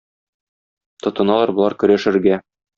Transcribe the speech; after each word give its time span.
Тотыналар 1.07 1.55
болар 1.61 1.79
көрәшергә. 1.85 2.45